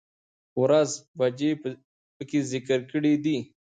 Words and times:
،ورځ، 0.61 0.91
بجې 1.17 1.51
په 2.17 2.23
کې 2.29 2.39
ذکر 2.51 2.79
کړى 2.91 3.13
دي 3.23 3.37